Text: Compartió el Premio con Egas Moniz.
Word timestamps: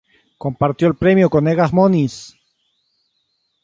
Compartió 0.39 0.87
el 0.87 0.95
Premio 0.95 1.29
con 1.29 1.47
Egas 1.47 1.73
Moniz. 1.73 2.35